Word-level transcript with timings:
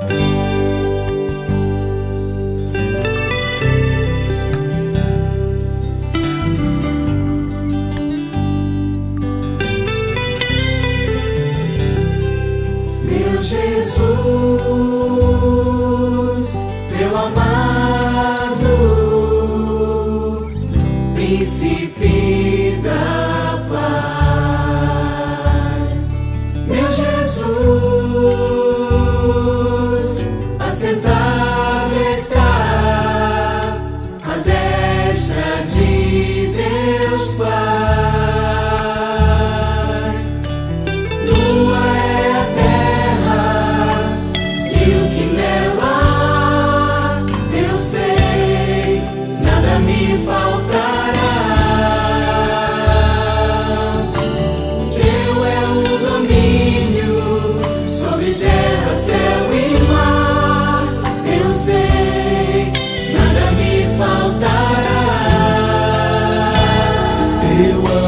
Bye. 0.00 0.25
love. 37.96 38.45
will. 67.58 68.05